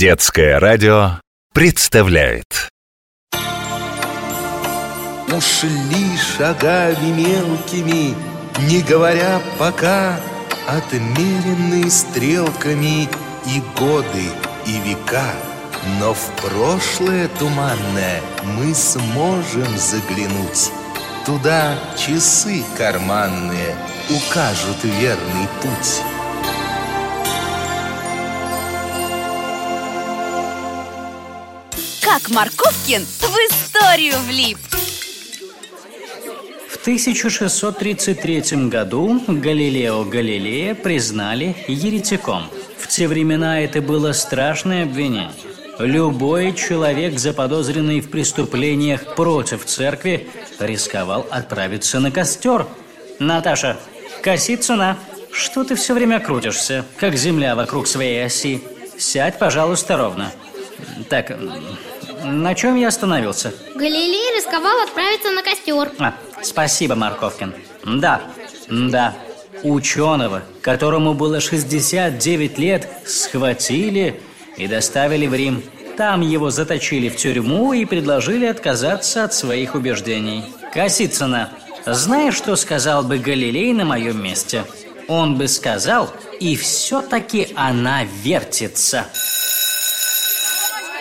Детское 0.00 0.58
радио 0.58 1.20
представляет. 1.52 2.70
Ушли 5.30 6.16
шагами 6.16 7.10
мелкими, 7.10 8.14
не 8.66 8.80
говоря 8.80 9.42
пока 9.58 10.18
Отмеренные 10.66 11.90
стрелками 11.90 13.10
и 13.44 13.62
годы, 13.78 14.24
и 14.64 14.80
века. 14.88 15.34
Но 15.98 16.14
в 16.14 16.30
прошлое 16.40 17.28
туманное 17.38 18.22
мы 18.56 18.74
сможем 18.74 19.76
заглянуть. 19.76 20.72
Туда 21.26 21.74
часы 21.98 22.64
карманные 22.78 23.76
укажут 24.08 24.82
верный 24.82 25.46
путь 25.60 26.00
Как 32.12 32.28
Марковкин 32.30 33.04
в 33.04 33.36
историю 33.36 34.16
влип 34.26 34.58
В 36.68 36.76
1633 36.80 38.66
году 38.66 39.22
Галилео 39.28 40.02
Галилея 40.02 40.74
признали 40.74 41.54
еретиком. 41.68 42.50
В 42.78 42.88
те 42.88 43.06
времена 43.06 43.60
это 43.60 43.80
было 43.80 44.10
страшное 44.10 44.82
обвинение. 44.82 45.30
Любой 45.78 46.52
человек, 46.52 47.16
заподозренный 47.16 48.00
в 48.00 48.10
преступлениях 48.10 49.14
против 49.14 49.64
церкви, 49.64 50.28
рисковал 50.58 51.28
отправиться 51.30 52.00
на 52.00 52.10
костер. 52.10 52.66
Наташа, 53.20 53.76
коси 54.20 54.56
цена. 54.56 54.98
Что 55.30 55.62
ты 55.62 55.76
все 55.76 55.94
время 55.94 56.18
крутишься, 56.18 56.84
как 56.96 57.14
земля 57.14 57.54
вокруг 57.54 57.86
своей 57.86 58.24
оси? 58.24 58.64
Сядь, 58.98 59.38
пожалуйста, 59.38 59.96
ровно. 59.96 60.32
Так, 61.08 61.36
на 62.24 62.54
чем 62.54 62.76
я 62.76 62.88
остановился? 62.88 63.52
Галилей 63.74 64.36
рисковал 64.36 64.80
отправиться 64.82 65.30
на 65.30 65.42
костер. 65.42 65.90
А, 65.98 66.14
спасибо, 66.42 66.94
Марковкин. 66.94 67.54
Да, 67.84 68.22
да. 68.68 69.14
Ученого, 69.62 70.42
которому 70.62 71.14
было 71.14 71.40
69 71.40 72.58
лет, 72.58 72.88
схватили 73.04 74.20
и 74.56 74.66
доставили 74.66 75.26
в 75.26 75.34
Рим. 75.34 75.62
Там 75.96 76.22
его 76.22 76.50
заточили 76.50 77.08
в 77.08 77.16
тюрьму 77.16 77.72
и 77.72 77.84
предложили 77.84 78.46
отказаться 78.46 79.24
от 79.24 79.34
своих 79.34 79.74
убеждений. 79.74 80.44
Косицына, 80.72 81.50
знаешь, 81.84 82.34
что 82.34 82.56
сказал 82.56 83.02
бы 83.02 83.18
Галилей 83.18 83.72
на 83.72 83.84
моем 83.84 84.22
месте? 84.22 84.64
Он 85.08 85.36
бы 85.36 85.48
сказал, 85.48 86.10
и 86.38 86.56
все-таки 86.56 87.48
она 87.56 88.04
вертится. 88.22 89.06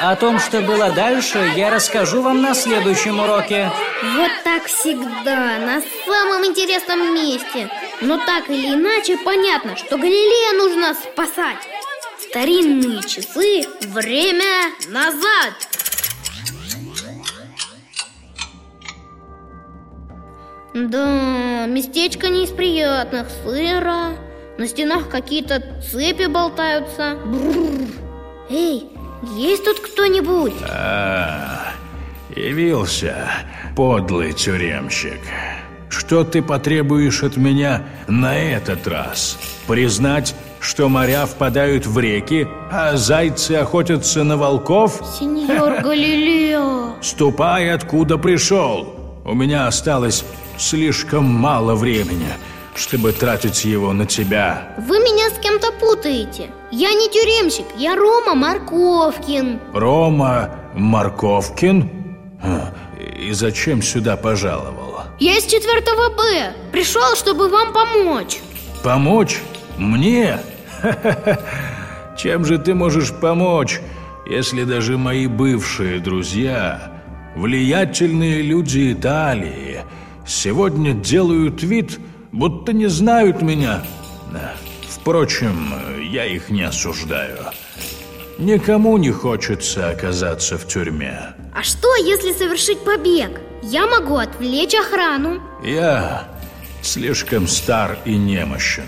О 0.00 0.16
том, 0.16 0.38
что 0.38 0.62
было 0.62 0.90
дальше, 0.90 1.52
я 1.56 1.68
расскажу 1.68 2.22
вам 2.22 2.40
на 2.40 2.54
следующем 2.54 3.20
уроке. 3.20 3.70
Вот 4.16 4.30
так 4.44 4.64
всегда, 4.64 5.58
на 5.58 5.82
самом 6.06 6.46
интересном 6.46 7.14
месте. 7.14 7.68
Но 8.00 8.16
так 8.16 8.48
или 8.48 8.74
иначе 8.74 9.18
понятно, 9.18 9.76
что 9.76 9.98
Галилея 9.98 10.54
нужно 10.56 10.94
спасать. 10.94 11.58
Старинные 12.18 13.02
часы, 13.02 13.66
время 13.88 14.70
назад. 14.88 15.52
Да, 20.72 21.66
местечко 21.66 22.28
не 22.28 22.44
из 22.44 22.50
приятных, 22.50 23.26
сыро. 23.44 24.16
На 24.56 24.66
стенах 24.66 25.10
какие-то 25.10 25.82
цепи 25.82 26.24
болтаются. 26.24 27.18
Бррр. 27.26 27.86
Эй, 28.48 28.90
есть 29.22 29.64
тут 29.64 29.80
кто-нибудь? 29.80 30.54
А, 30.68 31.72
явился 32.34 33.28
подлый 33.76 34.32
тюремщик. 34.32 35.20
Что 35.88 36.24
ты 36.24 36.40
потребуешь 36.40 37.22
от 37.22 37.36
меня 37.36 37.84
на 38.06 38.36
этот 38.36 38.86
раз? 38.86 39.38
Признать, 39.66 40.34
что 40.60 40.88
моря 40.88 41.26
впадают 41.26 41.86
в 41.86 41.98
реки, 41.98 42.46
а 42.70 42.96
зайцы 42.96 43.52
охотятся 43.52 44.22
на 44.24 44.36
волков? 44.36 45.02
Сеньор 45.18 45.80
Галилео. 45.82 46.94
Ступай, 47.02 47.70
откуда 47.72 48.18
пришел. 48.18 48.94
У 49.24 49.34
меня 49.34 49.66
осталось 49.66 50.24
слишком 50.58 51.24
мало 51.24 51.74
времени, 51.74 52.28
чтобы 52.74 53.12
тратить 53.12 53.64
его 53.64 53.92
на 53.92 54.06
тебя. 54.06 54.74
Вы 54.78 54.98
меня 54.98 55.30
с 55.30 55.38
кем-то 55.38 55.72
путаете. 55.72 56.50
Я 56.70 56.92
не 56.92 57.08
тюремщик, 57.08 57.66
я 57.76 57.96
Рома 57.96 58.34
Марковкин. 58.34 59.60
Рома 59.72 60.50
Марковкин? 60.74 61.90
И 63.18 63.32
зачем 63.32 63.82
сюда 63.82 64.16
пожаловал? 64.16 65.02
Я 65.18 65.36
из 65.36 65.44
четвертого 65.44 66.16
Б. 66.16 66.54
Пришел, 66.72 67.14
чтобы 67.16 67.48
вам 67.48 67.72
помочь. 67.72 68.38
Помочь? 68.82 69.40
Мне? 69.76 70.38
Чем 72.16 72.44
же 72.44 72.58
ты 72.58 72.74
можешь 72.74 73.12
помочь, 73.12 73.80
если 74.26 74.64
даже 74.64 74.96
мои 74.96 75.26
бывшие 75.26 76.00
друзья, 76.00 76.92
влиятельные 77.34 78.42
люди 78.42 78.92
Италии, 78.92 79.80
сегодня 80.26 80.92
делают 80.94 81.62
вид, 81.62 81.98
будто 82.32 82.72
не 82.72 82.86
знают 82.86 83.42
меня? 83.42 83.82
Впрочем, 84.88 85.74
я 86.10 86.24
их 86.26 86.50
не 86.50 86.62
осуждаю. 86.62 87.38
Никому 88.38 88.96
не 88.98 89.10
хочется 89.10 89.90
оказаться 89.90 90.56
в 90.56 90.66
тюрьме. 90.66 91.34
А 91.54 91.62
что, 91.62 91.94
если 91.96 92.32
совершить 92.32 92.84
побег? 92.84 93.40
Я 93.62 93.86
могу 93.86 94.16
отвлечь 94.16 94.74
охрану. 94.74 95.42
Я 95.62 96.28
слишком 96.82 97.46
стар 97.46 97.98
и 98.04 98.16
немощен. 98.16 98.86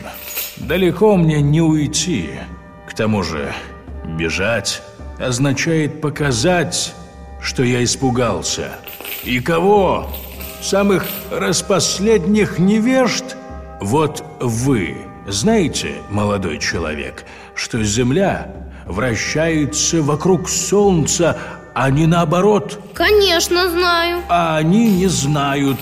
Далеко 0.56 1.16
мне 1.16 1.42
не 1.42 1.60
уйти. 1.60 2.30
К 2.88 2.94
тому 2.94 3.22
же, 3.22 3.52
бежать 4.18 4.82
означает 5.18 6.00
показать, 6.00 6.94
что 7.42 7.62
я 7.62 7.84
испугался. 7.84 8.72
И 9.24 9.40
кого? 9.40 10.10
Самых 10.62 11.04
распоследних 11.30 12.60
невежд? 12.60 13.36
Вот 13.80 14.24
вы 14.38 14.96
знаете, 15.26 15.94
молодой 16.08 16.58
человек, 16.58 17.24
что 17.54 17.82
Земля 17.82 18.48
вращается 18.86 20.02
вокруг 20.02 20.48
Солнца, 20.48 21.36
а 21.74 21.90
не 21.90 22.06
наоборот? 22.06 22.78
Конечно, 22.94 23.70
знаю. 23.70 24.22
А 24.28 24.56
они 24.56 24.88
не 24.88 25.06
знают. 25.06 25.78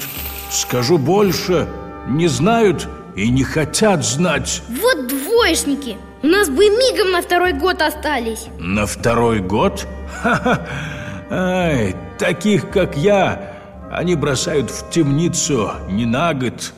Скажу 0.51 0.99
больше, 0.99 1.69
не 2.09 2.29
знают 2.29 2.89
и 3.17 3.29
не 3.29 3.45
хотят 3.45 4.05
знать. 4.05 4.63
Вот 4.69 5.09
двоечники. 5.09 5.97
У 6.23 6.27
нас 6.27 6.49
бы 6.49 6.69
мигом 6.69 7.13
на 7.13 7.23
второй 7.23 7.53
год 7.53 7.81
остались. 7.81 8.47
На 8.59 8.87
второй 8.87 9.41
год? 9.41 9.87
Ха-ха! 10.23 10.67
Ай, 11.31 11.95
таких, 12.19 12.71
как 12.71 12.97
я, 12.97 13.50
они 13.91 14.15
бросают 14.15 14.71
в 14.71 14.89
темницу 14.91 15.73
не 15.89 16.07
на 16.07 16.33
год 16.33 16.73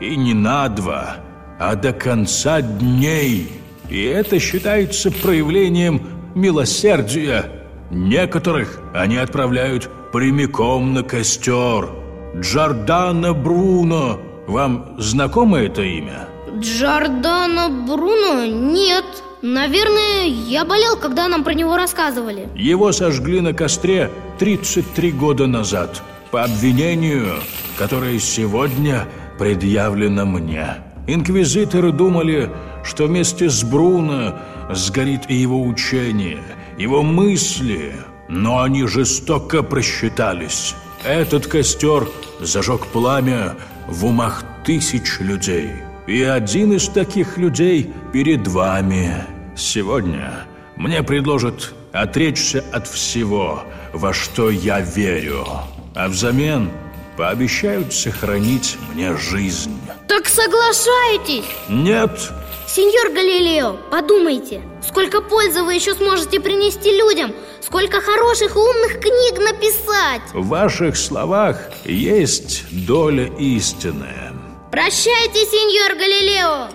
и 0.00 0.16
не 0.16 0.34
на 0.34 0.68
два, 0.68 1.16
а 1.58 1.76
до 1.76 1.92
конца 1.92 2.60
дней. 2.60 3.52
И 3.88 4.02
это 4.02 4.40
считается 4.40 5.12
проявлением 5.12 6.02
милосердия. 6.34 7.44
Некоторых 7.90 8.80
они 8.92 9.16
отправляют 9.16 9.88
прямиком 10.12 10.92
на 10.92 11.04
костер. 11.04 11.88
Джордано 12.36 13.32
Бруно. 13.32 14.18
Вам 14.48 14.96
знакомо 14.98 15.58
это 15.58 15.82
имя? 15.82 16.28
Джордано 16.58 17.68
Бруно? 17.86 18.44
Нет. 18.44 19.04
Наверное, 19.40 20.24
я 20.24 20.64
болел, 20.64 20.96
когда 20.96 21.28
нам 21.28 21.44
про 21.44 21.54
него 21.54 21.76
рассказывали. 21.76 22.48
Его 22.56 22.90
сожгли 22.90 23.40
на 23.40 23.52
костре 23.52 24.10
33 24.38 25.12
года 25.12 25.46
назад 25.46 26.02
по 26.30 26.44
обвинению, 26.44 27.40
которое 27.78 28.18
сегодня 28.18 29.06
предъявлено 29.38 30.24
мне. 30.24 30.76
Инквизиторы 31.06 31.92
думали, 31.92 32.50
что 32.84 33.06
вместе 33.06 33.48
с 33.48 33.62
Бруно 33.62 34.38
сгорит 34.70 35.22
и 35.28 35.34
его 35.34 35.62
учение, 35.62 36.42
его 36.78 37.02
мысли, 37.02 37.94
но 38.28 38.62
они 38.62 38.86
жестоко 38.86 39.62
просчитались. 39.62 40.74
Этот 41.04 41.46
костер 41.46 42.08
зажег 42.40 42.86
пламя 42.88 43.54
в 43.86 44.06
умах 44.06 44.44
тысяч 44.64 45.20
людей. 45.20 45.70
И 46.06 46.22
один 46.22 46.72
из 46.72 46.88
таких 46.88 47.38
людей 47.38 47.92
перед 48.12 48.46
вами. 48.48 49.24
Сегодня 49.56 50.46
мне 50.76 51.02
предложат 51.02 51.74
отречься 51.92 52.64
от 52.72 52.86
всего, 52.86 53.62
во 53.92 54.12
что 54.12 54.50
я 54.50 54.80
верю. 54.80 55.46
А 55.94 56.08
взамен 56.08 56.70
пообещают 57.16 57.92
сохранить 57.92 58.76
мне 58.92 59.16
жизнь. 59.16 59.78
Так 60.06 60.26
соглашаетесь? 60.26 61.44
Нет, 61.68 62.30
Сеньор 62.66 63.10
Галилео, 63.10 63.76
подумайте 63.90 64.60
сколько 64.96 65.20
пользы 65.20 65.62
вы 65.62 65.74
еще 65.74 65.94
сможете 65.94 66.40
принести 66.40 66.90
людям 66.96 67.30
Сколько 67.60 68.00
хороших 68.00 68.56
и 68.56 68.58
умных 68.58 69.00
книг 69.00 69.38
написать 69.38 70.22
В 70.32 70.46
ваших 70.46 70.96
словах 70.96 71.60
есть 71.84 72.64
доля 72.70 73.26
истины 73.38 74.08
Прощайте, 74.72 75.40
сеньор 75.44 75.98
Галилео 75.98 76.68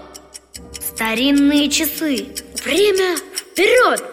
Старинные 0.80 1.68
часы 1.69 2.27
Время 2.63 3.18
вперед! 3.61 4.03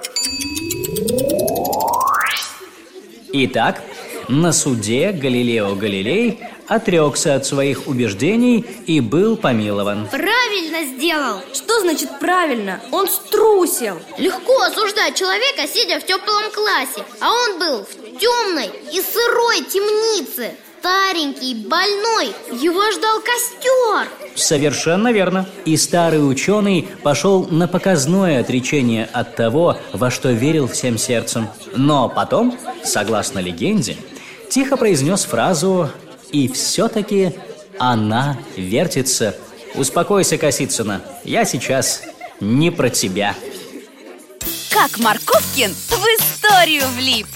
Итак, 3.32 3.82
на 4.28 4.52
суде 4.52 5.12
Галилео 5.12 5.74
Галилей 5.74 6.40
отрекся 6.66 7.34
от 7.34 7.46
своих 7.46 7.86
убеждений 7.86 8.64
и 8.86 9.00
был 9.00 9.36
помилован. 9.36 10.08
Правильно 10.10 10.84
сделал! 10.84 11.40
Что 11.54 11.80
значит 11.80 12.18
правильно? 12.20 12.80
Он 12.90 13.08
струсил. 13.08 13.98
Легко 14.18 14.60
осуждать 14.62 15.14
человека, 15.14 15.66
сидя 15.66 16.00
в 16.00 16.04
теплом 16.04 16.50
классе, 16.52 17.04
а 17.20 17.32
он 17.32 17.58
был 17.58 17.84
в 17.84 18.18
темной 18.18 18.70
и 18.92 19.00
сырой 19.00 19.62
темнице. 19.64 20.54
Старенький, 20.80 21.54
больной, 21.66 22.32
его 22.52 22.90
ждал 22.92 23.20
костер. 23.20 24.08
Совершенно 24.34 25.12
верно. 25.12 25.46
И 25.64 25.76
старый 25.76 26.28
ученый 26.28 26.88
пошел 27.02 27.46
на 27.48 27.69
показное 27.69 28.40
отречение 28.40 29.08
от 29.12 29.36
того, 29.36 29.78
во 29.92 30.10
что 30.10 30.30
верил 30.30 30.69
всем 30.69 30.98
сердцем. 30.98 31.48
Но 31.75 32.08
потом, 32.08 32.56
согласно 32.84 33.40
легенде, 33.40 33.96
тихо 34.50 34.76
произнес 34.76 35.25
фразу 35.25 35.90
«И 36.30 36.48
все-таки 36.48 37.34
она 37.78 38.38
вертится». 38.56 39.34
Успокойся, 39.75 40.38
Косицына, 40.38 41.02
я 41.24 41.44
сейчас 41.44 42.02
не 42.40 42.70
про 42.70 42.88
тебя. 42.88 43.34
Как 44.70 44.98
Марковкин 44.98 45.72
в 45.72 45.92
историю 45.92 46.84
влип. 46.96 47.26